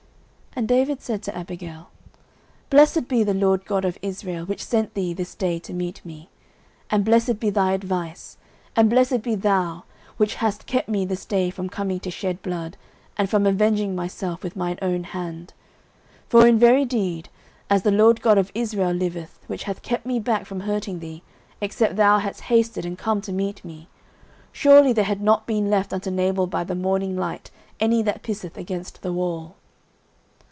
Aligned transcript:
09:025:032 0.51 0.57
And 0.63 0.67
David 0.67 1.01
said 1.01 1.23
to 1.23 1.37
Abigail, 1.37 1.89
Blessed 2.69 3.07
be 3.07 3.23
the 3.23 3.33
LORD 3.33 3.63
God 3.63 3.85
of 3.85 3.97
Israel, 4.01 4.45
which 4.45 4.65
sent 4.65 4.93
thee 4.95 5.13
this 5.13 5.33
day 5.33 5.59
to 5.59 5.71
meet 5.73 6.03
me: 6.03 6.27
09:025:033 6.89 6.89
And 6.91 7.05
blessed 7.05 7.39
be 7.39 7.49
thy 7.49 7.71
advice, 7.71 8.37
and 8.75 8.89
blessed 8.89 9.21
be 9.21 9.35
thou, 9.35 9.85
which 10.17 10.35
hast 10.35 10.65
kept 10.65 10.89
me 10.89 11.05
this 11.05 11.23
day 11.23 11.51
from 11.51 11.69
coming 11.69 12.01
to 12.01 12.11
shed 12.11 12.41
blood, 12.41 12.75
and 13.15 13.29
from 13.29 13.45
avenging 13.45 13.95
myself 13.95 14.43
with 14.43 14.57
mine 14.57 14.77
own 14.81 15.05
hand. 15.05 15.53
09:025:034 16.29 16.29
For 16.29 16.45
in 16.45 16.59
very 16.59 16.83
deed, 16.83 17.29
as 17.69 17.83
the 17.83 17.91
LORD 17.91 18.21
God 18.21 18.37
of 18.37 18.51
Israel 18.53 18.91
liveth, 18.91 19.39
which 19.47 19.63
hath 19.63 19.81
kept 19.81 20.05
me 20.05 20.19
back 20.19 20.45
from 20.45 20.59
hurting 20.59 20.99
thee, 20.99 21.23
except 21.61 21.95
thou 21.95 22.17
hadst 22.17 22.41
hasted 22.41 22.85
and 22.85 22.97
come 22.97 23.21
to 23.21 23.31
meet 23.31 23.63
me, 23.63 23.87
surely 24.51 24.91
there 24.91 25.05
had 25.05 25.21
not 25.21 25.47
been 25.47 25.69
left 25.69 25.93
unto 25.93 26.11
Nabal 26.11 26.45
by 26.45 26.65
the 26.65 26.75
morning 26.75 27.15
light 27.15 27.51
any 27.79 28.01
that 28.01 28.21
pisseth 28.21 28.57
against 28.57 29.01
the 29.01 29.13
wall. 29.13 29.55